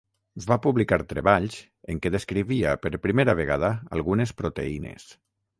Va 0.51 0.55
publicar 0.61 0.97
treballs 1.11 1.57
en 1.95 2.01
què 2.05 2.11
descrivia 2.17 2.73
per 2.87 2.93
primera 3.07 3.39
vegada 3.43 3.73
algunes 4.01 4.37
proteïnes. 4.41 5.11